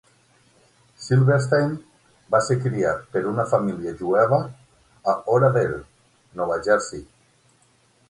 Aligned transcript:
Silverstein 1.07 1.75
va 2.37 2.41
ser 2.47 2.57
criat 2.63 3.05
per 3.17 3.23
una 3.33 3.47
família 3.53 3.95
jueva 4.03 4.43
a 5.15 5.19
Oradell 5.37 5.81
(Nova 6.43 6.63
Jersey). 6.69 7.09